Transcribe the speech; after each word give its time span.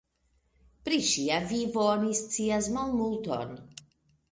Pri 0.89 0.97
ŝia 1.09 1.37
vivo 1.51 1.85
oni 1.91 2.17
scias 2.23 2.73
malmulton. 2.79 3.57